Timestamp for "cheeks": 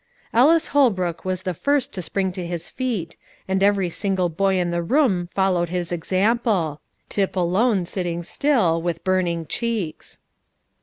9.45-10.19